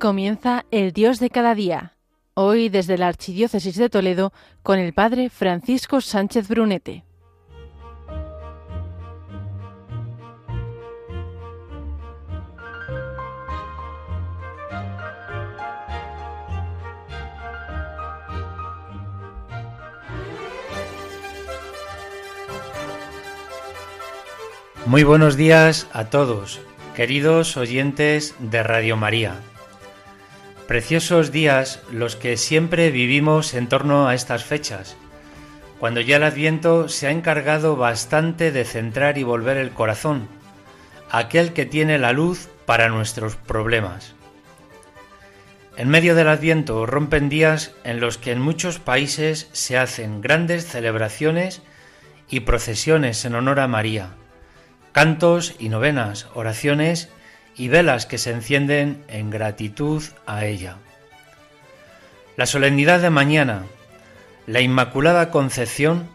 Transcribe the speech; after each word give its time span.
Comienza 0.00 0.64
el 0.70 0.94
Dios 0.94 1.20
de 1.20 1.28
cada 1.28 1.54
día. 1.54 1.92
Hoy 2.32 2.70
desde 2.70 2.96
la 2.96 3.08
Archidiócesis 3.08 3.76
de 3.76 3.90
Toledo 3.90 4.32
con 4.62 4.78
el 4.78 4.94
Padre 4.94 5.28
Francisco 5.28 6.00
Sánchez 6.00 6.48
Brunete. 6.48 7.04
Muy 24.86 25.04
buenos 25.04 25.36
días 25.36 25.86
a 25.92 26.06
todos, 26.06 26.58
queridos 26.96 27.58
oyentes 27.58 28.34
de 28.38 28.62
Radio 28.62 28.96
María. 28.96 29.38
Preciosos 30.70 31.32
días 31.32 31.82
los 31.90 32.14
que 32.14 32.36
siempre 32.36 32.92
vivimos 32.92 33.54
en 33.54 33.68
torno 33.68 34.06
a 34.06 34.14
estas 34.14 34.44
fechas, 34.44 34.96
cuando 35.80 36.00
ya 36.00 36.18
el 36.18 36.22
Adviento 36.22 36.88
se 36.88 37.08
ha 37.08 37.10
encargado 37.10 37.74
bastante 37.74 38.52
de 38.52 38.64
centrar 38.64 39.18
y 39.18 39.24
volver 39.24 39.56
el 39.56 39.72
corazón, 39.72 40.28
aquel 41.10 41.54
que 41.54 41.66
tiene 41.66 41.98
la 41.98 42.12
luz 42.12 42.48
para 42.66 42.88
nuestros 42.88 43.34
problemas. 43.34 44.14
En 45.76 45.88
medio 45.88 46.14
del 46.14 46.28
Adviento 46.28 46.86
rompen 46.86 47.28
días 47.28 47.72
en 47.82 47.98
los 47.98 48.16
que 48.16 48.30
en 48.30 48.40
muchos 48.40 48.78
países 48.78 49.48
se 49.50 49.76
hacen 49.76 50.20
grandes 50.20 50.68
celebraciones 50.68 51.62
y 52.28 52.40
procesiones 52.40 53.24
en 53.24 53.34
honor 53.34 53.58
a 53.58 53.66
María 53.66 54.10
cantos 54.92 55.54
y 55.58 55.68
novenas, 55.68 56.26
oraciones 56.34 57.10
y 57.60 57.68
velas 57.68 58.06
que 58.06 58.16
se 58.16 58.30
encienden 58.30 59.04
en 59.06 59.28
gratitud 59.28 60.02
a 60.24 60.46
ella. 60.46 60.76
La 62.34 62.46
solemnidad 62.46 63.00
de 63.00 63.10
mañana, 63.10 63.64
la 64.46 64.62
Inmaculada 64.62 65.30
Concepción, 65.30 66.08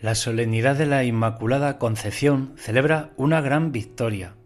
La 0.00 0.14
solemnidad 0.14 0.76
de 0.76 0.86
la 0.86 1.02
Inmaculada 1.02 1.76
Concepción 1.78 2.52
celebra 2.56 3.10
una 3.16 3.40
gran 3.40 3.72
victoria. 3.72 4.36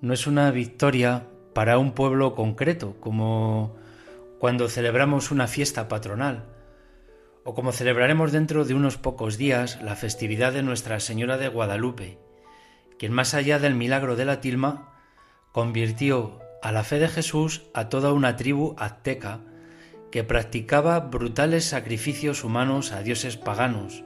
No 0.00 0.12
es 0.12 0.26
una 0.26 0.50
victoria 0.50 1.28
para 1.54 1.78
un 1.78 1.92
pueblo 1.92 2.34
concreto, 2.34 2.96
como 2.98 3.76
cuando 4.40 4.68
celebramos 4.68 5.30
una 5.30 5.46
fiesta 5.46 5.86
patronal, 5.86 6.46
o 7.44 7.54
como 7.54 7.70
celebraremos 7.70 8.32
dentro 8.32 8.64
de 8.64 8.74
unos 8.74 8.96
pocos 8.96 9.38
días 9.38 9.80
la 9.82 9.94
festividad 9.94 10.52
de 10.52 10.64
Nuestra 10.64 10.98
Señora 10.98 11.38
de 11.38 11.46
Guadalupe, 11.46 12.18
quien 12.98 13.12
más 13.12 13.34
allá 13.34 13.60
del 13.60 13.76
milagro 13.76 14.16
de 14.16 14.24
la 14.24 14.40
tilma, 14.40 14.96
convirtió 15.52 16.40
a 16.60 16.72
la 16.72 16.82
fe 16.82 16.98
de 16.98 17.06
Jesús 17.06 17.70
a 17.72 17.88
toda 17.88 18.12
una 18.12 18.34
tribu 18.34 18.74
azteca 18.78 19.42
que 20.10 20.24
practicaba 20.24 20.98
brutales 20.98 21.66
sacrificios 21.66 22.42
humanos 22.42 22.90
a 22.90 23.04
dioses 23.04 23.36
paganos, 23.36 24.02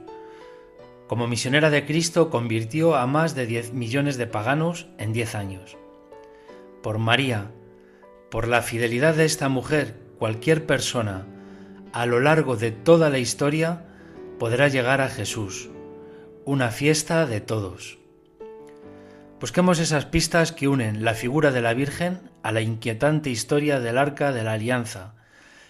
como 1.07 1.27
misionera 1.27 1.69
de 1.69 1.85
Cristo 1.85 2.29
convirtió 2.29 2.95
a 2.95 3.05
más 3.05 3.35
de 3.35 3.45
10 3.45 3.73
millones 3.73 4.17
de 4.17 4.27
paganos 4.27 4.87
en 4.97 5.13
10 5.13 5.35
años. 5.35 5.77
Por 6.81 6.97
María, 6.97 7.51
por 8.31 8.47
la 8.47 8.61
fidelidad 8.61 9.15
de 9.15 9.25
esta 9.25 9.49
mujer, 9.49 9.99
cualquier 10.17 10.65
persona, 10.65 11.25
a 11.93 12.05
lo 12.05 12.19
largo 12.19 12.57
de 12.57 12.71
toda 12.71 13.09
la 13.09 13.19
historia, 13.19 13.85
podrá 14.39 14.67
llegar 14.67 15.01
a 15.01 15.09
Jesús, 15.09 15.69
una 16.43 16.69
fiesta 16.69 17.25
de 17.25 17.39
todos. 17.39 17.99
Busquemos 19.39 19.79
esas 19.79 20.05
pistas 20.05 20.51
que 20.51 20.67
unen 20.67 21.05
la 21.05 21.13
figura 21.13 21.51
de 21.51 21.61
la 21.61 21.73
Virgen 21.73 22.31
a 22.41 22.51
la 22.51 22.61
inquietante 22.61 23.29
historia 23.29 23.79
del 23.79 23.97
Arca 23.97 24.31
de 24.31 24.43
la 24.43 24.53
Alianza, 24.53 25.15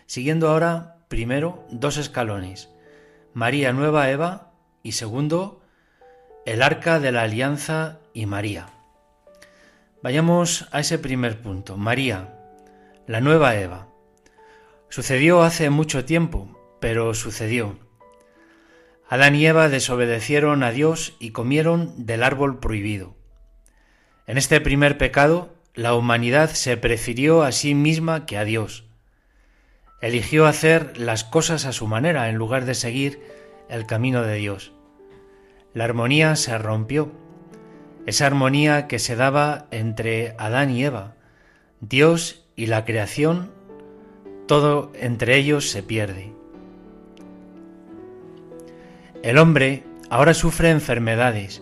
siguiendo 0.05 0.49
ahora, 0.49 0.97
primero, 1.07 1.65
dos 1.69 1.97
escalones. 1.97 2.69
María 3.33 3.73
Nueva 3.73 4.09
Eva 4.09 4.54
y 4.85 4.91
segundo, 4.91 5.63
el 6.45 6.61
arca 6.61 6.99
de 6.99 7.11
la 7.11 7.23
alianza 7.23 7.97
y 8.13 8.27
María. 8.27 8.67
Vayamos 10.03 10.67
a 10.71 10.79
ese 10.79 10.99
primer 10.99 11.41
punto, 11.41 11.75
María, 11.75 12.35
la 13.07 13.19
nueva 13.19 13.55
Eva. 13.55 13.87
Sucedió 14.89 15.41
hace 15.41 15.71
mucho 15.71 16.05
tiempo, 16.05 16.77
pero 16.79 17.15
sucedió. 17.15 17.79
Adán 19.09 19.33
y 19.33 19.47
Eva 19.47 19.69
desobedecieron 19.69 20.61
a 20.61 20.69
Dios 20.69 21.15
y 21.17 21.31
comieron 21.31 22.05
del 22.05 22.21
árbol 22.21 22.59
prohibido. 22.59 23.15
En 24.27 24.37
este 24.37 24.61
primer 24.61 24.99
pecado, 24.99 25.55
la 25.73 25.95
humanidad 25.95 26.51
se 26.51 26.77
prefirió 26.77 27.41
a 27.41 27.51
sí 27.51 27.73
misma 27.73 28.27
que 28.27 28.37
a 28.37 28.45
Dios. 28.45 28.85
Eligió 29.99 30.45
hacer 30.45 30.95
las 30.99 31.23
cosas 31.23 31.65
a 31.65 31.71
su 31.71 31.87
manera 31.87 32.29
en 32.29 32.35
lugar 32.35 32.65
de 32.65 32.75
seguir 32.75 33.19
el 33.67 33.87
camino 33.87 34.21
de 34.21 34.35
Dios 34.35 34.74
la 35.75 35.83
armonía 35.83 36.35
se 36.37 36.57
rompió, 36.57 37.11
esa 38.07 38.25
armonía 38.25 38.87
que 38.87 38.97
se 38.97 39.15
daba 39.15 39.67
entre 39.71 40.33
Adán 40.37 40.71
y 40.71 40.85
Eva, 40.85 41.15
Dios 41.81 42.47
y 42.55 42.67
la 42.67 42.85
creación, 42.85 43.51
todo 44.47 44.93
entre 44.95 45.35
ellos 45.35 45.69
se 45.69 45.83
pierde. 45.83 46.33
El 49.21 49.37
hombre 49.37 49.83
ahora 50.09 50.33
sufre 50.33 50.69
enfermedades, 50.69 51.61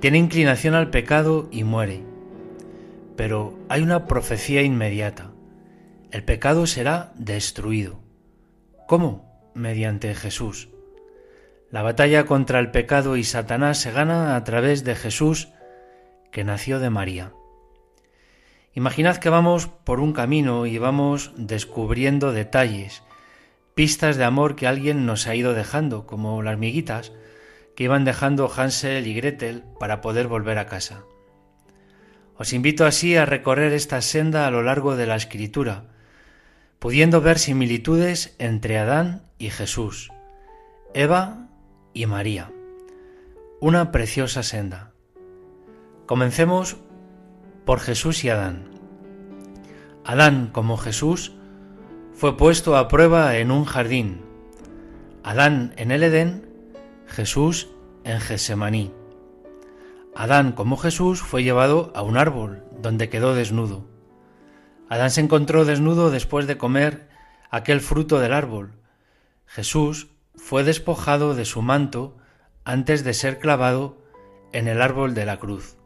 tiene 0.00 0.18
inclinación 0.18 0.74
al 0.74 0.90
pecado 0.90 1.48
y 1.52 1.62
muere. 1.62 2.02
Pero 3.16 3.56
hay 3.68 3.82
una 3.82 4.06
profecía 4.06 4.62
inmediata. 4.62 5.30
El 6.10 6.24
pecado 6.24 6.66
será 6.66 7.12
destruido. 7.14 8.00
¿Cómo? 8.88 9.52
Mediante 9.54 10.12
Jesús. 10.16 10.73
La 11.74 11.82
batalla 11.82 12.24
contra 12.24 12.60
el 12.60 12.70
pecado 12.70 13.16
y 13.16 13.24
Satanás 13.24 13.78
se 13.78 13.90
gana 13.90 14.36
a 14.36 14.44
través 14.44 14.84
de 14.84 14.94
Jesús, 14.94 15.48
que 16.30 16.44
nació 16.44 16.78
de 16.78 16.88
María. 16.88 17.32
Imaginad 18.74 19.16
que 19.16 19.28
vamos 19.28 19.66
por 19.66 19.98
un 19.98 20.12
camino 20.12 20.66
y 20.66 20.78
vamos 20.78 21.32
descubriendo 21.36 22.30
detalles, 22.30 23.02
pistas 23.74 24.16
de 24.16 24.22
amor 24.22 24.54
que 24.54 24.68
alguien 24.68 25.04
nos 25.04 25.26
ha 25.26 25.34
ido 25.34 25.52
dejando, 25.52 26.06
como 26.06 26.44
las 26.44 26.58
miguitas 26.58 27.10
que 27.74 27.82
iban 27.82 28.04
dejando 28.04 28.48
Hansel 28.56 29.08
y 29.08 29.14
Gretel 29.14 29.64
para 29.80 30.00
poder 30.00 30.28
volver 30.28 30.58
a 30.58 30.66
casa. 30.66 31.02
Os 32.36 32.52
invito 32.52 32.86
así 32.86 33.16
a 33.16 33.26
recorrer 33.26 33.72
esta 33.72 34.00
senda 34.00 34.46
a 34.46 34.52
lo 34.52 34.62
largo 34.62 34.94
de 34.94 35.06
la 35.06 35.16
escritura, 35.16 35.86
pudiendo 36.78 37.20
ver 37.20 37.40
similitudes 37.40 38.36
entre 38.38 38.78
Adán 38.78 39.24
y 39.38 39.50
Jesús, 39.50 40.12
Eva 40.94 41.43
y 41.94 42.06
María. 42.06 42.52
Una 43.60 43.92
preciosa 43.92 44.42
senda. 44.42 44.92
Comencemos 46.06 46.76
por 47.64 47.80
Jesús 47.80 48.24
y 48.24 48.28
Adán. 48.28 48.68
Adán, 50.04 50.50
como 50.52 50.76
Jesús, 50.76 51.32
fue 52.12 52.36
puesto 52.36 52.76
a 52.76 52.88
prueba 52.88 53.36
en 53.38 53.50
un 53.50 53.64
jardín. 53.64 54.20
Adán 55.22 55.72
en 55.76 55.92
el 55.92 56.02
Edén, 56.02 56.46
Jesús 57.06 57.68
en 58.04 58.20
Gesemaní. 58.20 58.92
Adán, 60.14 60.52
como 60.52 60.76
Jesús, 60.76 61.22
fue 61.22 61.42
llevado 61.42 61.90
a 61.94 62.02
un 62.02 62.18
árbol, 62.18 62.62
donde 62.80 63.08
quedó 63.08 63.34
desnudo. 63.34 63.86
Adán 64.88 65.10
se 65.10 65.22
encontró 65.22 65.64
desnudo 65.64 66.10
después 66.10 66.46
de 66.46 66.58
comer 66.58 67.08
aquel 67.50 67.80
fruto 67.80 68.20
del 68.20 68.32
árbol. 68.32 68.72
Jesús 69.46 70.08
fue 70.44 70.62
despojado 70.62 71.34
de 71.34 71.46
su 71.46 71.62
manto 71.62 72.18
antes 72.64 73.02
de 73.02 73.14
ser 73.14 73.38
clavado 73.38 73.96
en 74.52 74.68
el 74.68 74.82
árbol 74.82 75.14
de 75.14 75.24
la 75.24 75.38
cruz. 75.38 75.78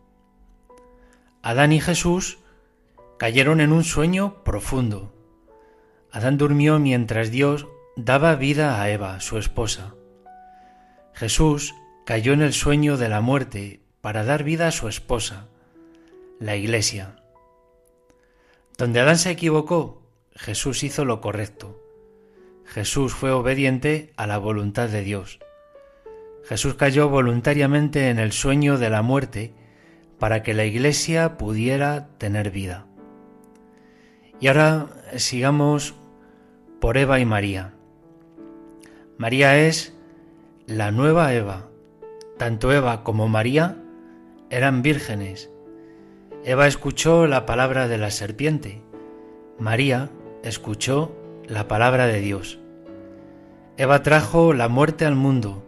Adán 1.42 1.72
y 1.72 1.80
Jesús 1.80 2.38
cayeron 3.18 3.60
en 3.60 3.70
un 3.70 3.84
sueño 3.84 4.42
profundo. 4.42 5.14
Adán 6.10 6.38
durmió 6.38 6.80
mientras 6.80 7.30
Dios 7.30 7.68
daba 7.94 8.34
vida 8.34 8.82
a 8.82 8.90
Eva, 8.90 9.20
su 9.20 9.38
esposa. 9.38 9.94
Jesús 11.14 11.76
cayó 12.04 12.32
en 12.32 12.42
el 12.42 12.52
sueño 12.52 12.96
de 12.96 13.08
la 13.08 13.20
muerte 13.20 13.80
para 14.00 14.24
dar 14.24 14.42
vida 14.42 14.66
a 14.66 14.72
su 14.72 14.88
esposa, 14.88 15.46
la 16.40 16.56
Iglesia. 16.56 17.22
Donde 18.76 18.98
Adán 18.98 19.18
se 19.18 19.30
equivocó, 19.30 20.02
Jesús 20.34 20.82
hizo 20.82 21.04
lo 21.04 21.20
correcto. 21.20 21.77
Jesús 22.68 23.14
fue 23.14 23.30
obediente 23.30 24.12
a 24.16 24.26
la 24.26 24.36
voluntad 24.36 24.90
de 24.90 25.02
Dios. 25.02 25.40
Jesús 26.44 26.74
cayó 26.74 27.08
voluntariamente 27.08 28.10
en 28.10 28.18
el 28.18 28.32
sueño 28.32 28.76
de 28.76 28.90
la 28.90 29.00
muerte 29.00 29.54
para 30.18 30.42
que 30.42 30.52
la 30.52 30.66
Iglesia 30.66 31.38
pudiera 31.38 32.08
tener 32.18 32.50
vida. 32.50 32.86
Y 34.38 34.48
ahora 34.48 34.88
sigamos 35.16 35.94
por 36.78 36.98
Eva 36.98 37.20
y 37.20 37.24
María. 37.24 37.74
María 39.16 39.58
es 39.58 39.96
la 40.66 40.90
nueva 40.90 41.32
Eva. 41.32 41.70
Tanto 42.36 42.70
Eva 42.72 43.02
como 43.02 43.28
María 43.28 43.76
eran 44.50 44.82
vírgenes. 44.82 45.50
Eva 46.44 46.66
escuchó 46.66 47.26
la 47.26 47.46
palabra 47.46 47.88
de 47.88 47.98
la 47.98 48.10
serpiente. 48.10 48.82
María 49.58 50.10
escuchó 50.42 51.17
la 51.48 51.66
palabra 51.66 52.06
de 52.06 52.20
Dios. 52.20 52.58
Eva 53.76 54.02
trajo 54.02 54.52
la 54.52 54.68
muerte 54.68 55.06
al 55.06 55.14
mundo. 55.14 55.64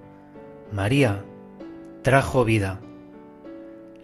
María 0.73 1.25
trajo 2.03 2.45
vida. 2.45 2.81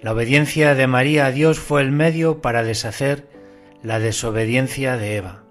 La 0.00 0.12
obediencia 0.12 0.74
de 0.74 0.86
María 0.86 1.26
a 1.26 1.32
Dios 1.32 1.58
fue 1.58 1.82
el 1.82 1.90
medio 1.90 2.40
para 2.40 2.62
deshacer 2.62 3.28
la 3.82 3.98
desobediencia 3.98 4.96
de 4.96 5.16
Eva. 5.16 5.44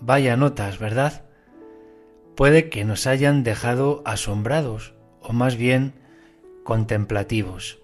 Vaya 0.00 0.36
notas, 0.36 0.78
¿verdad? 0.78 1.24
Puede 2.34 2.70
que 2.70 2.84
nos 2.84 3.06
hayan 3.06 3.44
dejado 3.44 4.02
asombrados, 4.04 4.94
o 5.20 5.32
más 5.32 5.56
bien 5.56 5.94
contemplativos. 6.64 7.81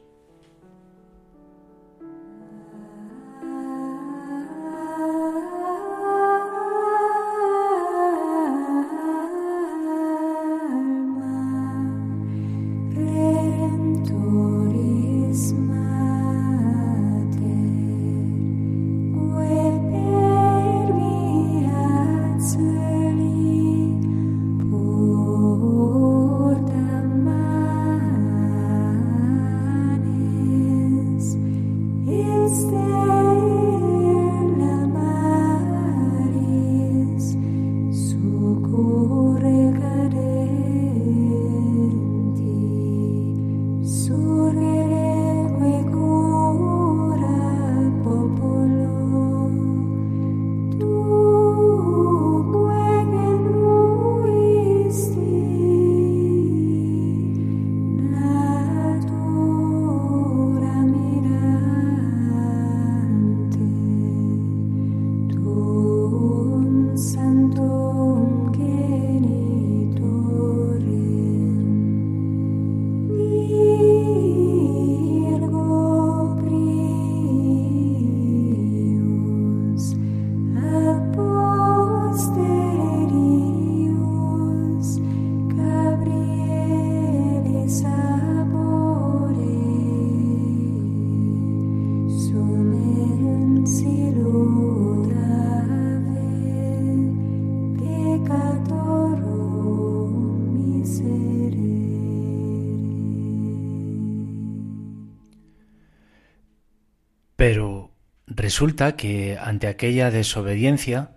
Resulta 108.58 108.96
que 108.96 109.38
ante 109.40 109.68
aquella 109.68 110.10
desobediencia, 110.10 111.12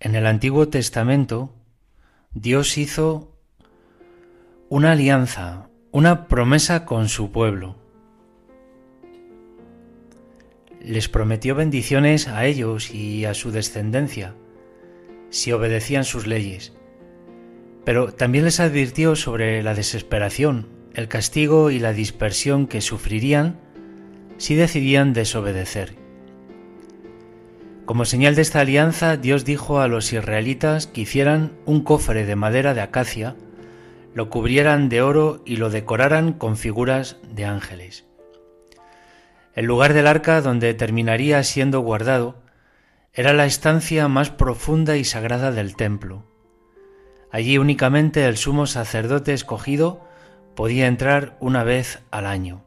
en 0.00 0.16
el 0.16 0.26
Antiguo 0.26 0.66
Testamento, 0.66 1.54
Dios 2.34 2.78
hizo 2.78 3.38
una 4.68 4.90
alianza, 4.90 5.68
una 5.92 6.26
promesa 6.26 6.84
con 6.84 7.08
su 7.08 7.30
pueblo. 7.30 7.76
Les 10.80 11.08
prometió 11.08 11.54
bendiciones 11.54 12.26
a 12.26 12.44
ellos 12.44 12.90
y 12.90 13.24
a 13.24 13.34
su 13.34 13.52
descendencia, 13.52 14.34
si 15.30 15.52
obedecían 15.52 16.02
sus 16.02 16.26
leyes. 16.26 16.72
Pero 17.84 18.14
también 18.14 18.46
les 18.46 18.58
advirtió 18.58 19.14
sobre 19.14 19.62
la 19.62 19.76
desesperación, 19.76 20.66
el 20.92 21.06
castigo 21.06 21.70
y 21.70 21.78
la 21.78 21.92
dispersión 21.92 22.66
que 22.66 22.80
sufrirían 22.80 23.60
si 24.38 24.56
decidían 24.56 25.12
desobedecer. 25.12 26.01
Como 27.84 28.04
señal 28.04 28.36
de 28.36 28.42
esta 28.42 28.60
alianza, 28.60 29.16
Dios 29.16 29.44
dijo 29.44 29.80
a 29.80 29.88
los 29.88 30.12
israelitas 30.12 30.86
que 30.86 31.00
hicieran 31.00 31.52
un 31.66 31.82
cofre 31.82 32.24
de 32.24 32.36
madera 32.36 32.74
de 32.74 32.80
acacia, 32.80 33.34
lo 34.14 34.30
cubrieran 34.30 34.88
de 34.88 35.02
oro 35.02 35.42
y 35.44 35.56
lo 35.56 35.68
decoraran 35.68 36.32
con 36.32 36.56
figuras 36.56 37.16
de 37.28 37.44
ángeles. 37.44 38.04
El 39.54 39.66
lugar 39.66 39.94
del 39.94 40.06
arca 40.06 40.40
donde 40.40 40.74
terminaría 40.74 41.42
siendo 41.42 41.80
guardado 41.80 42.40
era 43.14 43.32
la 43.32 43.46
estancia 43.46 44.06
más 44.06 44.30
profunda 44.30 44.96
y 44.96 45.04
sagrada 45.04 45.50
del 45.50 45.74
templo. 45.74 46.24
Allí 47.32 47.58
únicamente 47.58 48.24
el 48.26 48.36
sumo 48.36 48.66
sacerdote 48.66 49.32
escogido 49.32 50.06
podía 50.54 50.86
entrar 50.86 51.36
una 51.40 51.64
vez 51.64 52.00
al 52.12 52.26
año. 52.26 52.62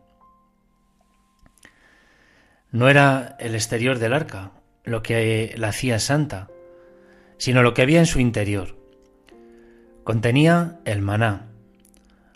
No 2.71 2.89
era 2.89 3.37
el 3.39 3.55
exterior 3.55 3.97
del 3.97 4.13
arca 4.13 4.51
lo 4.85 5.03
que 5.03 5.53
la 5.57 5.69
hacía 5.69 5.99
santa, 5.99 6.49
sino 7.37 7.63
lo 7.63 7.73
que 7.73 7.81
había 7.81 7.99
en 7.99 8.05
su 8.05 8.19
interior. 8.19 8.77
Contenía 10.03 10.79
el 10.85 11.01
maná, 11.01 11.47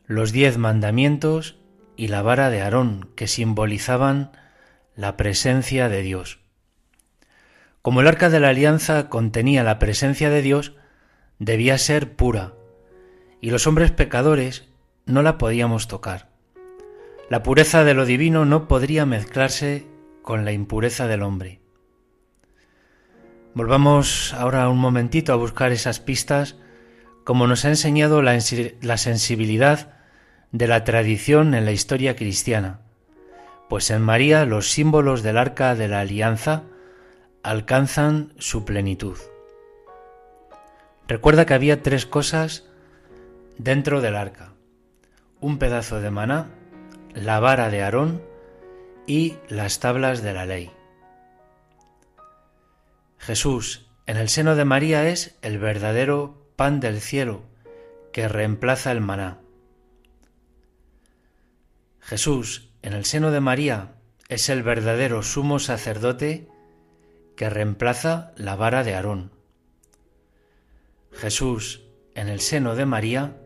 los 0.06 0.32
diez 0.32 0.58
mandamientos 0.58 1.60
y 1.96 2.08
la 2.08 2.22
vara 2.22 2.50
de 2.50 2.62
Aarón, 2.62 3.12
que 3.16 3.28
simbolizaban 3.28 4.32
la 4.96 5.16
presencia 5.16 5.88
de 5.88 6.02
Dios. 6.02 6.40
Como 7.82 8.02
el 8.02 8.08
arca 8.08 8.30
de 8.30 8.40
la 8.40 8.50
alianza 8.50 9.08
contenía 9.10 9.64
la 9.64 9.80
presencia 9.80 10.30
de 10.30 10.42
Dios, 10.42 10.76
debía 11.38 11.78
ser 11.78 12.16
pura, 12.16 12.54
y 13.40 13.52
los 13.52 13.68
hombres 13.68 13.92
pecadores 13.92 14.68
no 15.06 15.22
la 15.22 15.38
podíamos 15.38 15.88
tocar. 15.88 16.30
La 17.30 17.44
pureza 17.44 17.84
de 17.84 17.94
lo 17.94 18.06
divino 18.06 18.44
no 18.44 18.68
podría 18.68 19.06
mezclarse 19.06 19.86
con 20.24 20.46
la 20.46 20.52
impureza 20.52 21.08
del 21.08 21.22
hombre. 21.22 21.62
Volvamos 23.54 24.34
ahora 24.36 24.70
un 24.70 24.78
momentito 24.78 25.34
a 25.34 25.36
buscar 25.36 25.72
esas 25.72 26.00
pistas 26.00 26.56
como 27.24 27.48
nos 27.48 27.66
ha 27.66 27.70
enseñado 27.70 28.22
la, 28.22 28.40
sensibilidad 28.40 29.94
de 30.52 30.68
la 30.68 30.84
tradición 30.84 31.54
en 31.54 31.66
la 31.66 31.72
historia 31.72 32.16
cristiana, 32.16 32.82
pues 33.68 33.92
en 33.92 34.02
María 34.02 34.46
los 34.46 34.72
símbolos 34.72 35.24
del 35.24 35.38
arca 35.38 35.76
de 35.76 35.88
la 35.88 36.00
alianza 36.00 36.64
alcanzan 37.44 38.34
su 38.38 38.66
plenitud. 38.66 39.18
Recuerda 41.08 41.46
que 41.46 41.54
había 41.54 41.84
tres 41.84 42.06
cosas 42.06 42.66
dentro 43.58 44.02
del 44.02 44.16
arca. 44.16 44.54
Un 45.40 45.58
pedazo 45.58 46.02
de 46.02 46.12
maná, 46.12 46.48
la 47.14 47.40
vara 47.40 47.70
de 47.70 47.84
Aarón 47.84 48.22
y 49.08 49.36
las 49.50 49.80
tablas 49.80 50.22
de 50.22 50.34
la 50.34 50.46
ley. 50.46 50.72
Jesús 53.20 53.86
en 54.08 54.18
el 54.18 54.30
seno 54.30 54.56
de 54.56 54.66
María 54.66 55.08
es 55.08 55.38
el 55.42 55.60
verdadero 55.60 56.48
pan 56.56 56.80
del 56.80 57.00
cielo 57.00 57.44
que 58.12 58.28
reemplaza 58.28 58.92
el 58.92 59.02
maná. 59.02 59.40
Jesús 62.00 62.72
en 62.82 62.94
el 62.94 63.06
seno 63.06 63.30
de 63.30 63.40
María 63.40 63.96
es 64.30 64.50
el 64.50 64.64
verdadero 64.64 65.22
sumo 65.22 65.60
sacerdote 65.60 66.48
que 67.36 67.50
reemplaza 67.50 68.32
la 68.36 68.56
vara 68.56 68.84
de 68.84 68.96
Aarón. 68.96 69.32
Jesús 71.12 71.84
en 72.16 72.30
el 72.30 72.40
seno 72.40 72.76
de 72.76 72.86
María 72.86 73.38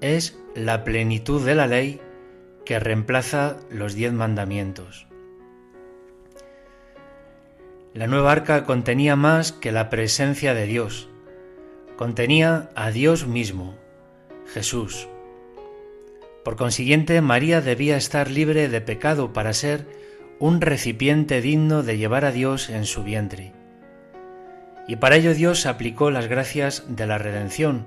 es 0.00 0.38
la 0.54 0.84
plenitud 0.84 1.44
de 1.44 1.54
la 1.54 1.66
ley 1.66 2.00
que 2.64 2.78
reemplaza 2.78 3.56
los 3.70 3.94
diez 3.94 4.12
mandamientos. 4.12 5.09
La 7.92 8.06
nueva 8.06 8.30
arca 8.30 8.66
contenía 8.66 9.16
más 9.16 9.50
que 9.50 9.72
la 9.72 9.90
presencia 9.90 10.54
de 10.54 10.66
Dios, 10.66 11.08
contenía 11.96 12.70
a 12.76 12.92
Dios 12.92 13.26
mismo, 13.26 13.74
Jesús. 14.46 15.08
Por 16.44 16.54
consiguiente, 16.54 17.20
María 17.20 17.60
debía 17.60 17.96
estar 17.96 18.30
libre 18.30 18.68
de 18.68 18.80
pecado 18.80 19.32
para 19.32 19.52
ser 19.52 19.88
un 20.38 20.60
recipiente 20.60 21.40
digno 21.40 21.82
de 21.82 21.98
llevar 21.98 22.24
a 22.24 22.30
Dios 22.30 22.70
en 22.70 22.86
su 22.86 23.02
vientre. 23.02 23.52
Y 24.86 24.94
para 24.94 25.16
ello 25.16 25.34
Dios 25.34 25.66
aplicó 25.66 26.12
las 26.12 26.28
gracias 26.28 26.84
de 26.86 27.08
la 27.08 27.18
redención, 27.18 27.86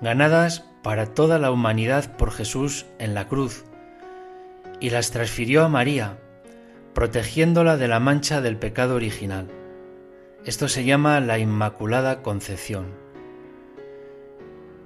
ganadas 0.00 0.64
para 0.82 1.14
toda 1.14 1.38
la 1.38 1.52
humanidad 1.52 2.16
por 2.16 2.32
Jesús 2.32 2.86
en 2.98 3.14
la 3.14 3.28
cruz, 3.28 3.64
y 4.80 4.90
las 4.90 5.12
transfirió 5.12 5.62
a 5.62 5.68
María, 5.68 6.18
protegiéndola 6.94 7.76
de 7.76 7.88
la 7.88 7.98
mancha 7.98 8.40
del 8.40 8.56
pecado 8.56 8.94
original. 8.94 9.48
Esto 10.44 10.68
se 10.68 10.84
llama 10.84 11.18
la 11.18 11.40
Inmaculada 11.40 12.22
Concepción. 12.22 12.94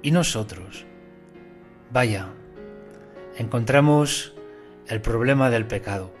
¿Y 0.01 0.09
nosotros? 0.09 0.87
Vaya, 1.91 2.29
encontramos 3.37 4.33
el 4.87 5.01
problema 5.01 5.51
del 5.51 5.67
pecado. 5.67 6.11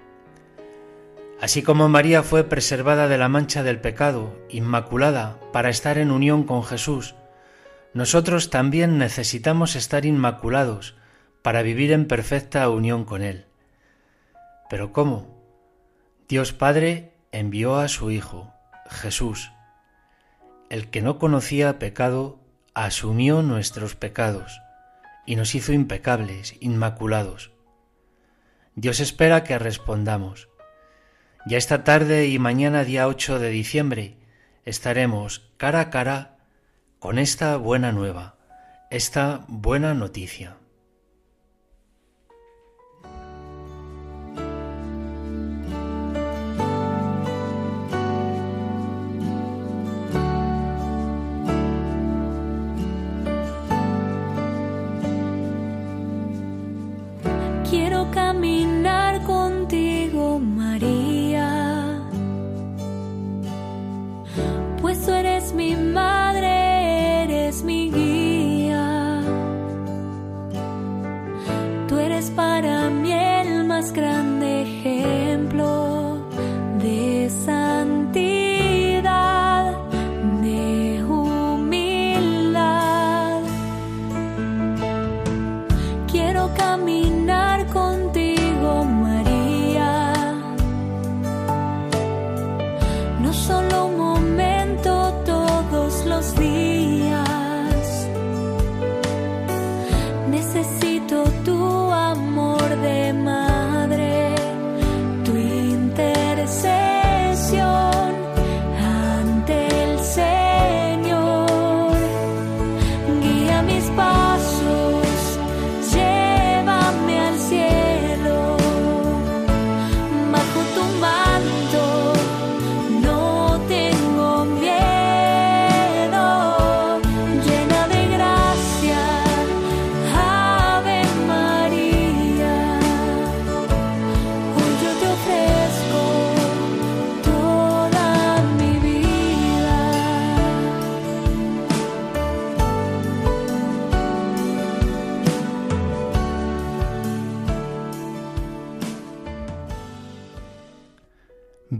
Así 1.41 1.63
como 1.63 1.89
María 1.89 2.21
fue 2.21 2.43
preservada 2.43 3.07
de 3.07 3.17
la 3.17 3.29
mancha 3.29 3.63
del 3.63 3.81
pecado, 3.81 4.37
inmaculada, 4.49 5.39
para 5.51 5.69
estar 5.69 5.97
en 5.97 6.11
unión 6.11 6.43
con 6.43 6.63
Jesús, 6.63 7.15
nosotros 7.95 8.51
también 8.51 8.99
necesitamos 8.99 9.75
estar 9.75 10.05
inmaculados 10.05 10.95
para 11.41 11.63
vivir 11.63 11.91
en 11.93 12.07
perfecta 12.07 12.69
unión 12.69 13.05
con 13.05 13.23
Él. 13.23 13.45
Pero 14.69 14.93
¿cómo? 14.93 15.38
Dios 16.29 16.53
Padre 16.53 17.15
envió 17.31 17.77
a 17.77 17.87
su 17.87 18.11
Hijo, 18.11 18.53
Jesús. 18.87 19.51
El 20.69 20.91
que 20.91 21.01
no 21.01 21.17
conocía 21.17 21.79
pecado 21.79 22.39
asumió 22.75 23.41
nuestros 23.41 23.95
pecados 23.95 24.61
y 25.25 25.35
nos 25.37 25.55
hizo 25.55 25.73
impecables, 25.73 26.55
inmaculados. 26.59 27.51
Dios 28.75 28.99
espera 28.99 29.43
que 29.43 29.57
respondamos. 29.57 30.49
Ya 31.47 31.57
esta 31.57 31.83
tarde 31.83 32.27
y 32.27 32.37
mañana 32.37 32.83
día 32.83 33.07
8 33.07 33.39
de 33.39 33.49
diciembre 33.49 34.17
estaremos 34.65 35.49
cara 35.57 35.79
a 35.79 35.89
cara 35.89 36.37
con 36.99 37.17
esta 37.17 37.57
buena 37.57 37.91
nueva, 37.91 38.37
esta 38.91 39.45
buena 39.47 39.95
noticia. 39.95 40.58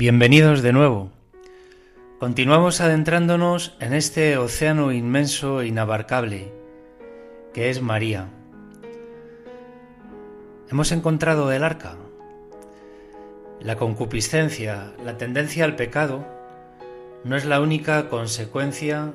Bienvenidos 0.01 0.61
de 0.61 0.71
nuevo. 0.71 1.11
Continuamos 2.19 2.79
adentrándonos 2.79 3.75
en 3.81 3.93
este 3.93 4.37
océano 4.37 4.93
inmenso 4.93 5.59
e 5.59 5.67
inabarcable 5.67 6.53
que 7.53 7.69
es 7.69 7.81
María. 7.81 8.29
Hemos 10.71 10.93
encontrado 10.93 11.51
el 11.51 11.65
arca. 11.65 11.97
La 13.59 13.75
concupiscencia, 13.75 14.93
la 15.03 15.17
tendencia 15.17 15.65
al 15.65 15.75
pecado, 15.75 16.25
no 17.25 17.35
es 17.35 17.43
la 17.43 17.59
única 17.59 18.07
consecuencia 18.07 19.11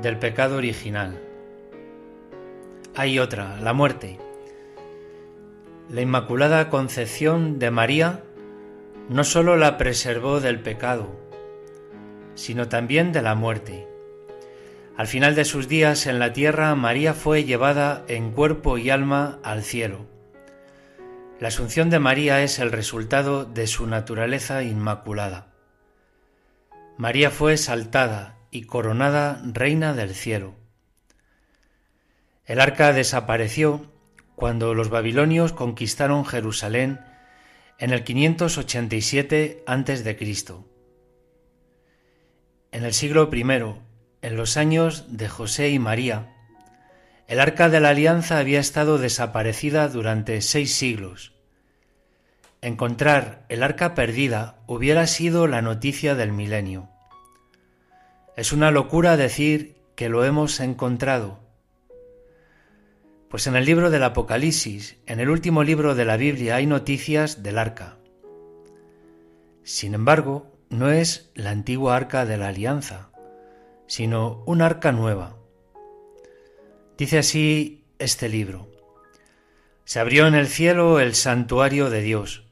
del 0.00 0.20
pecado 0.20 0.56
original. 0.56 1.18
Hay 2.94 3.18
otra, 3.18 3.60
la 3.60 3.72
muerte. 3.72 4.20
La 5.90 6.00
Inmaculada 6.00 6.70
Concepción 6.70 7.58
de 7.58 7.72
María 7.72 8.22
no 9.08 9.24
sólo 9.24 9.56
la 9.56 9.78
preservó 9.78 10.40
del 10.40 10.60
pecado, 10.60 11.14
sino 12.34 12.68
también 12.68 13.12
de 13.12 13.22
la 13.22 13.34
muerte. 13.34 13.86
Al 14.96 15.06
final 15.06 15.34
de 15.34 15.44
sus 15.44 15.68
días 15.68 16.06
en 16.06 16.18
la 16.18 16.32
tierra, 16.32 16.74
María 16.74 17.14
fue 17.14 17.44
llevada 17.44 18.04
en 18.08 18.32
cuerpo 18.32 18.78
y 18.78 18.90
alma 18.90 19.38
al 19.42 19.62
cielo. 19.62 20.06
La 21.38 21.48
asunción 21.48 21.90
de 21.90 21.98
María 21.98 22.42
es 22.42 22.58
el 22.58 22.72
resultado 22.72 23.44
de 23.44 23.66
su 23.66 23.86
naturaleza 23.86 24.62
inmaculada. 24.62 25.48
María 26.96 27.30
fue 27.30 27.52
exaltada 27.52 28.38
y 28.50 28.62
coronada 28.62 29.42
reina 29.44 29.92
del 29.92 30.14
cielo. 30.14 30.54
El 32.46 32.58
arca 32.58 32.92
desapareció 32.92 33.92
cuando 34.34 34.72
los 34.72 34.88
babilonios 34.88 35.52
conquistaron 35.52 36.24
Jerusalén 36.24 37.00
en 37.78 37.90
el 37.90 38.04
587 38.04 39.64
a.C. 39.66 40.16
En 42.72 42.84
el 42.84 42.92
siglo 42.94 43.30
I, 43.32 43.42
en 44.22 44.36
los 44.36 44.56
años 44.56 45.16
de 45.16 45.28
José 45.28 45.70
y 45.70 45.78
María, 45.78 46.34
el 47.28 47.40
arca 47.40 47.68
de 47.68 47.80
la 47.80 47.90
alianza 47.90 48.38
había 48.38 48.60
estado 48.60 48.98
desaparecida 48.98 49.88
durante 49.88 50.40
seis 50.40 50.74
siglos. 50.74 51.32
Encontrar 52.62 53.44
el 53.48 53.62
arca 53.62 53.94
perdida 53.94 54.60
hubiera 54.66 55.06
sido 55.06 55.46
la 55.46 55.60
noticia 55.60 56.14
del 56.14 56.32
milenio. 56.32 56.88
Es 58.36 58.52
una 58.52 58.70
locura 58.70 59.16
decir 59.16 59.76
que 59.94 60.08
lo 60.08 60.24
hemos 60.24 60.60
encontrado. 60.60 61.45
Pues 63.36 63.46
en 63.48 63.54
el 63.54 63.66
libro 63.66 63.90
del 63.90 64.02
Apocalipsis, 64.02 64.96
en 65.04 65.20
el 65.20 65.28
último 65.28 65.62
libro 65.62 65.94
de 65.94 66.06
la 66.06 66.16
Biblia, 66.16 66.56
hay 66.56 66.66
noticias 66.66 67.42
del 67.42 67.58
arca. 67.58 67.98
Sin 69.62 69.92
embargo, 69.92 70.56
no 70.70 70.90
es 70.90 71.30
la 71.34 71.50
antigua 71.50 71.96
arca 71.96 72.24
de 72.24 72.38
la 72.38 72.48
alianza, 72.48 73.10
sino 73.88 74.42
un 74.46 74.62
arca 74.62 74.90
nueva. 74.90 75.36
Dice 76.96 77.18
así 77.18 77.84
este 77.98 78.30
libro. 78.30 78.70
Se 79.84 80.00
abrió 80.00 80.26
en 80.26 80.34
el 80.34 80.46
cielo 80.46 80.98
el 80.98 81.14
santuario 81.14 81.90
de 81.90 82.00
Dios, 82.00 82.46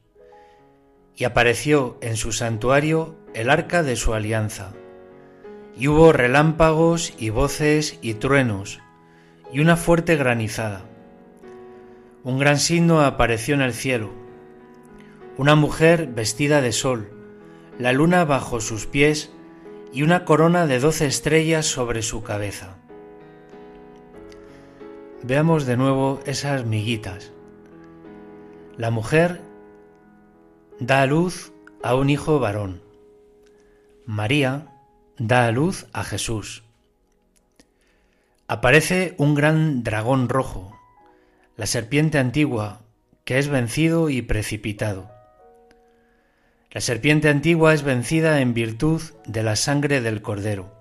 y 1.15 1.23
apareció 1.23 1.97
en 2.01 2.15
su 2.15 2.31
santuario 2.31 3.15
el 3.33 3.49
arca 3.49 3.81
de 3.81 3.95
su 3.95 4.13
alianza 4.13 4.75
y 5.75 5.87
hubo 5.87 6.11
relámpagos 6.13 7.11
y 7.17 7.31
voces 7.31 7.97
y 8.03 8.13
truenos, 8.13 8.81
y 9.55 9.61
una 9.61 9.77
fuerte 9.77 10.17
granizada. 10.17 10.83
Un 12.25 12.39
gran 12.39 12.59
signo 12.59 12.99
apareció 12.99 13.55
en 13.55 13.61
el 13.61 13.73
cielo, 13.73 14.11
una 15.37 15.55
mujer 15.55 16.07
vestida 16.07 16.59
de 16.59 16.73
sol, 16.73 17.09
la 17.79 17.93
luna 17.93 18.25
bajo 18.25 18.59
sus 18.59 18.85
pies 18.85 19.31
y 19.93 20.03
una 20.03 20.25
corona 20.25 20.67
de 20.67 20.79
doce 20.79 21.05
estrellas 21.05 21.65
sobre 21.67 22.01
su 22.01 22.21
cabeza. 22.21 22.75
Veamos 25.23 25.65
de 25.65 25.77
nuevo 25.77 26.19
esas 26.25 26.65
miguitas. 26.65 27.31
La 28.75 28.91
mujer 28.91 29.39
da 30.81 31.01
a 31.01 31.05
luz 31.05 31.53
a 31.81 31.95
un 31.95 32.09
hijo 32.09 32.39
varón. 32.41 32.81
María 34.05 34.67
da 35.17 35.45
a 35.45 35.51
luz 35.53 35.87
a 35.93 36.03
Jesús. 36.03 36.64
Aparece 38.47 39.15
un 39.17 39.33
gran 39.33 39.83
dragón 39.83 40.29
rojo, 40.29 40.79
la 41.57 41.65
serpiente 41.65 42.19
antigua, 42.19 42.83
que 43.23 43.39
es 43.39 43.47
vencido 43.47 44.09
y 44.11 44.21
precipitado. 44.21 45.09
La 46.69 46.79
serpiente 46.79 47.29
antigua 47.29 47.73
es 47.73 47.81
vencida 47.81 48.41
en 48.41 48.53
virtud 48.53 49.01
de 49.25 49.41
la 49.41 49.55
sangre 49.55 49.99
del 49.99 50.21
Cordero. 50.21 50.75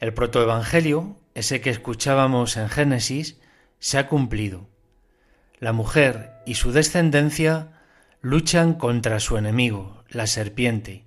El 0.00 0.14
protoevangelio, 0.14 1.18
ese 1.34 1.60
que 1.60 1.68
escuchábamos 1.68 2.56
en 2.56 2.70
Génesis, 2.70 3.38
se 3.78 3.98
ha 3.98 4.08
cumplido. 4.08 4.70
La 5.58 5.74
mujer 5.74 6.32
y 6.46 6.54
su 6.54 6.72
descendencia 6.72 7.82
luchan 8.22 8.72
contra 8.72 9.20
su 9.20 9.36
enemigo, 9.36 10.02
la 10.08 10.26
serpiente, 10.26 11.05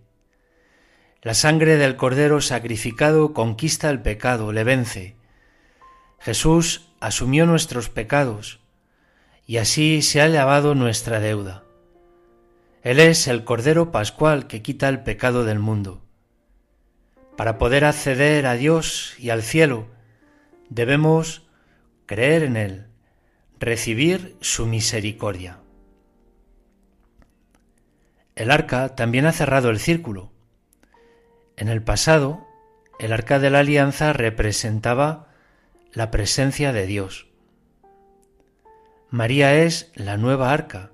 la 1.22 1.34
sangre 1.34 1.76
del 1.76 1.98
Cordero 1.98 2.40
sacrificado 2.40 3.34
conquista 3.34 3.90
el 3.90 4.02
pecado, 4.02 4.54
le 4.54 4.64
vence. 4.64 5.18
Jesús 6.20 6.90
asumió 7.02 7.46
nuestros 7.46 7.90
pecados 7.90 8.60
y 9.46 9.58
así 9.58 10.02
se 10.02 10.22
ha 10.22 10.30
lavado 10.30 10.76
nuestra 10.76 11.20
deuda. 11.20 11.64
Él 12.84 13.02
es 13.02 13.28
el 13.28 13.44
Cordero 13.44 13.92
Pascual 13.92 14.48
que 14.48 14.62
quita 14.62 14.88
el 14.88 15.04
pecado 15.04 15.44
del 15.44 15.60
mundo. 15.60 16.02
Para 17.36 17.58
poder 17.58 17.84
acceder 17.84 18.46
a 18.46 18.54
Dios 18.54 19.16
y 19.18 19.30
al 19.30 19.44
cielo, 19.44 19.88
debemos 20.70 21.44
creer 22.06 22.44
en 22.44 22.56
Él, 22.56 22.88
recibir 23.60 24.38
su 24.40 24.66
misericordia. 24.66 25.60
El 28.36 28.52
arca 28.52 28.96
también 28.96 29.26
ha 29.26 29.34
cerrado 29.34 29.70
el 29.70 29.80
círculo 29.80 30.32
en 31.60 31.68
el 31.68 31.84
pasado, 31.84 32.48
el 33.00 33.12
arca 33.12 33.38
de 33.38 33.50
la 33.50 33.60
alianza 33.60 34.14
representaba 34.14 35.28
la 35.92 36.10
presencia 36.10 36.72
de 36.72 36.86
Dios. 36.86 37.28
María 39.10 39.54
es 39.56 39.92
la 39.94 40.16
nueva 40.16 40.54
arca 40.54 40.92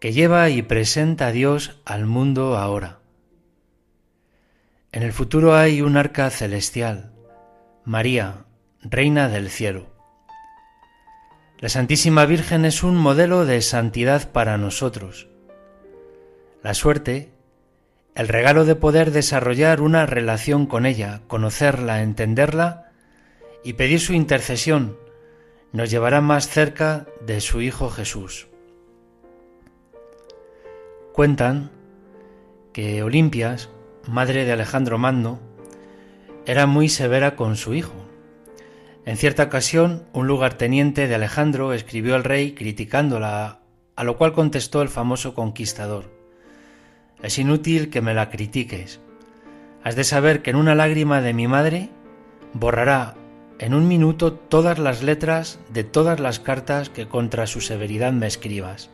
que 0.00 0.12
lleva 0.12 0.48
y 0.50 0.62
presenta 0.62 1.28
a 1.28 1.32
Dios 1.32 1.80
al 1.84 2.06
mundo 2.06 2.56
ahora. 2.56 2.98
En 4.90 5.04
el 5.04 5.12
futuro 5.12 5.54
hay 5.54 5.80
un 5.80 5.96
arca 5.96 6.28
celestial, 6.30 7.12
María, 7.84 8.46
Reina 8.82 9.28
del 9.28 9.48
cielo. 9.48 9.94
La 11.60 11.68
Santísima 11.68 12.26
Virgen 12.26 12.64
es 12.64 12.82
un 12.82 12.96
modelo 12.96 13.46
de 13.46 13.62
santidad 13.62 14.32
para 14.32 14.58
nosotros. 14.58 15.28
La 16.64 16.74
suerte 16.74 17.37
el 18.14 18.28
regalo 18.28 18.64
de 18.64 18.74
poder 18.74 19.10
desarrollar 19.10 19.80
una 19.80 20.06
relación 20.06 20.66
con 20.66 20.86
ella, 20.86 21.22
conocerla, 21.26 22.02
entenderla 22.02 22.92
y 23.64 23.74
pedir 23.74 24.00
su 24.00 24.12
intercesión 24.12 24.96
nos 25.72 25.90
llevará 25.90 26.20
más 26.20 26.48
cerca 26.48 27.06
de 27.24 27.40
su 27.40 27.60
Hijo 27.60 27.90
Jesús. 27.90 28.48
Cuentan 31.12 31.70
que 32.72 33.02
Olimpias, 33.02 33.68
madre 34.06 34.44
de 34.44 34.52
Alejandro 34.52 34.98
Magno, 34.98 35.40
era 36.46 36.66
muy 36.66 36.88
severa 36.88 37.36
con 37.36 37.56
su 37.56 37.74
hijo. 37.74 37.92
En 39.04 39.16
cierta 39.16 39.44
ocasión, 39.44 40.06
un 40.12 40.26
lugarteniente 40.26 41.08
de 41.08 41.14
Alejandro 41.14 41.72
escribió 41.72 42.14
al 42.14 42.24
rey 42.24 42.54
criticándola, 42.54 43.60
a 43.96 44.04
lo 44.04 44.16
cual 44.16 44.32
contestó 44.32 44.80
el 44.80 44.88
famoso 44.88 45.34
conquistador. 45.34 46.17
Es 47.22 47.38
inútil 47.38 47.90
que 47.90 48.00
me 48.00 48.14
la 48.14 48.30
critiques. 48.30 49.00
Has 49.82 49.96
de 49.96 50.04
saber 50.04 50.42
que 50.42 50.50
en 50.50 50.56
una 50.56 50.74
lágrima 50.74 51.20
de 51.20 51.34
mi 51.34 51.48
madre 51.48 51.90
borrará 52.52 53.16
en 53.58 53.74
un 53.74 53.88
minuto 53.88 54.32
todas 54.34 54.78
las 54.78 55.02
letras 55.02 55.58
de 55.72 55.82
todas 55.84 56.20
las 56.20 56.38
cartas 56.38 56.90
que 56.90 57.08
contra 57.08 57.46
su 57.46 57.60
severidad 57.60 58.12
me 58.12 58.26
escribas. 58.26 58.90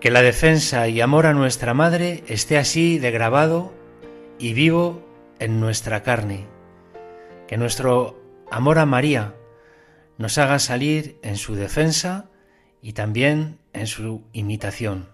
Que 0.00 0.10
la 0.10 0.20
defensa 0.20 0.86
y 0.88 1.00
amor 1.00 1.26
a 1.26 1.32
nuestra 1.32 1.72
madre 1.72 2.24
esté 2.28 2.58
así 2.58 2.98
de 2.98 3.10
grabado 3.10 3.72
y 4.38 4.52
vivo 4.52 5.02
en 5.38 5.60
nuestra 5.60 6.02
carne. 6.02 6.46
Que 7.48 7.56
nuestro 7.56 8.22
amor 8.50 8.78
a 8.78 8.84
María 8.84 9.34
nos 10.18 10.36
haga 10.36 10.58
salir 10.58 11.18
en 11.22 11.36
su 11.36 11.54
defensa 11.54 12.28
y 12.82 12.92
también 12.92 13.58
en 13.72 13.86
su 13.86 14.24
imitación. 14.34 15.13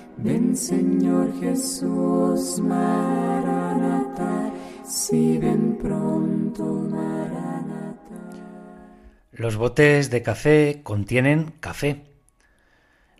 Ven 0.17 0.55
Señor 0.55 1.39
Jesús, 1.39 2.59
Maranatha, 2.59 4.53
si 4.85 5.37
ven 5.37 5.77
pronto, 5.77 6.63
Maranatha. 6.63 8.15
Los 9.31 9.55
botes 9.55 10.09
de 10.09 10.21
café 10.21 10.81
contienen 10.83 11.53
café. 11.59 12.03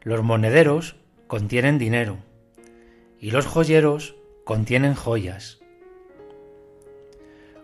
Los 0.01 0.23
monederos 0.23 0.95
contienen 1.27 1.77
dinero. 1.77 2.17
Y 3.19 3.31
los 3.31 3.45
joyeros 3.45 4.15
contienen 4.43 4.93
joyas. 4.93 5.59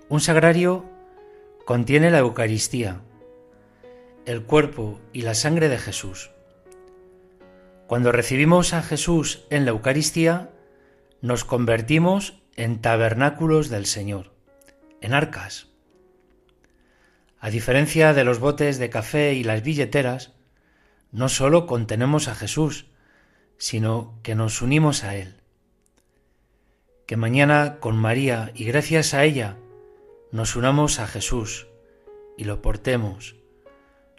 Un 0.09 0.21
sagrario 0.21 0.85
contiene 1.65 2.09
la 2.11 2.19
Eucaristía, 2.19 3.01
el 4.25 4.43
cuerpo 4.43 4.99
y 5.11 5.23
la 5.23 5.33
sangre 5.33 5.67
de 5.67 5.77
Jesús. 5.77 6.31
Cuando 7.88 8.12
recibimos 8.12 8.73
a 8.73 8.84
Jesús 8.84 9.45
en 9.50 9.63
la 9.63 9.71
Eucaristía, 9.71 10.50
nos 11.21 11.45
convertimos 11.45 12.43
en 12.58 12.82
tabernáculos 12.82 13.69
del 13.69 13.86
Señor, 13.86 14.34
en 15.00 15.13
arcas. 15.13 15.67
A 17.39 17.50
diferencia 17.50 18.13
de 18.13 18.26
los 18.26 18.39
botes 18.39 18.78
de 18.78 18.89
café 18.89 19.36
y 19.36 19.43
las 19.45 19.63
billeteras, 19.63 20.34
no 21.13 21.30
solo 21.30 21.65
contenemos 21.65 22.28
a 22.28 22.36
Jesús, 22.36 22.88
sino 23.58 24.19
que 24.21 24.36
nos 24.36 24.62
unimos 24.62 25.06
a 25.06 25.15
Él. 25.15 25.39
Que 27.06 27.15
mañana 27.15 27.78
con 27.80 27.95
María 27.95 28.52
y 28.54 28.65
gracias 28.65 29.13
a 29.13 29.23
ella 29.23 29.56
nos 30.34 30.58
unamos 30.58 31.00
a 31.00 31.08
Jesús 31.08 31.67
y 32.38 32.43
lo 32.43 32.62
portemos, 32.62 33.38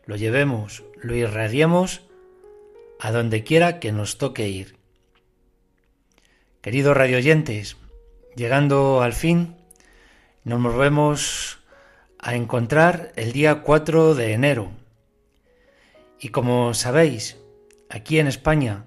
lo 0.07 0.17
llevemos, 0.17 0.85
lo 1.03 1.15
irradiemos 1.15 2.08
a 3.01 3.13
donde 3.13 3.45
quiera 3.45 3.81
que 3.81 3.93
nos 3.93 4.19
toque 4.19 4.49
ir. 4.49 4.77
Queridos 6.61 6.97
radioyentes, 6.97 7.77
llegando 8.35 9.03
al 9.03 9.13
fin, 9.13 9.57
nos 10.45 10.63
volvemos 10.63 11.61
a 12.19 12.35
encontrar 12.35 13.13
el 13.17 13.33
día 13.33 13.63
4 13.63 14.15
de 14.15 14.33
enero. 14.33 14.73
Y 16.21 16.31
como 16.31 16.75
sabéis, 16.75 17.37
aquí 17.89 18.19
en 18.19 18.27
España 18.27 18.87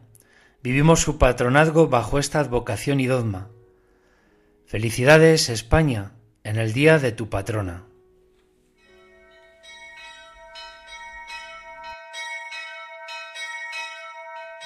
vivimos 0.61 1.01
su 1.01 1.17
patronazgo 1.17 1.87
bajo 1.87 2.19
esta 2.19 2.39
advocación 2.39 2.99
y 2.99 3.07
dogma. 3.07 3.49
Felicidades 4.65 5.49
España 5.49 6.11
en 6.43 6.57
el 6.57 6.73
día 6.73 6.99
de 6.99 7.11
tu 7.11 7.29
patrona. 7.29 7.85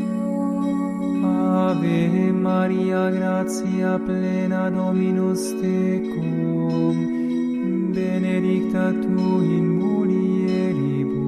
Ave 1.22 2.32
Maria 2.32 3.04
gratia 3.12 4.00
plena 4.06 4.64
Dominus 4.70 5.44
tecum 5.60 6.96
benedicta 7.94 8.86
tu 9.04 9.42
in 9.58 9.66
mulieribus. 9.80 11.22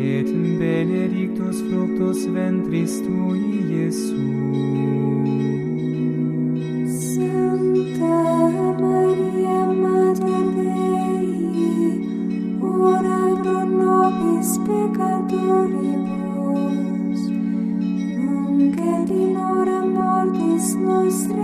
Et 0.00 0.28
benedicta 0.58 0.93
benedictus 1.54 1.70
fructus 1.70 2.26
ventris 2.26 3.00
tui, 3.00 3.62
Iesus. 3.70 4.10
Santa 7.14 8.18
Maria, 8.80 9.66
Mater 9.66 10.46
Dei, 10.56 11.28
ora 12.60 13.20
pro 13.42 13.60
nobis 13.64 14.58
peccatoribus, 14.66 17.20
nunc 18.18 18.78
et 18.78 19.10
in 19.10 19.36
hora 19.36 19.80
mortis 19.84 20.74
nostrae. 20.74 21.43